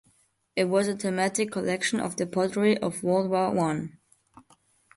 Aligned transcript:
It 0.55 0.63
was 0.65 0.87
a 0.87 0.95
thematic 0.97 1.51
collection 1.51 1.99
of 1.99 2.15
the 2.15 2.25
poetry 2.25 2.75
of 2.75 3.03
World 3.03 3.29
War 3.29 3.51
One. 3.51 3.99